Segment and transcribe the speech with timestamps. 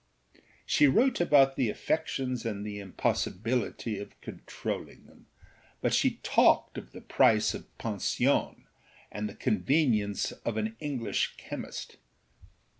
[0.65, 5.27] She wrote about the affections and the impossibility of controlling them,
[5.79, 8.65] but she talked of the price of pension
[9.11, 11.97] and the convenience of an English chemist.